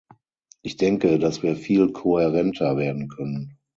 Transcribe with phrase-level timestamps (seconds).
[0.63, 3.59] Ich denke, dass wir viel kohärenter werden können.